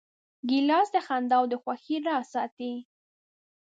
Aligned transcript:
ګیلاس 0.49 0.87
د 0.95 0.97
خندا 1.05 1.37
او 1.41 1.45
خوښۍ 1.63 1.97
راز 2.05 2.25
ساتي. 2.33 2.73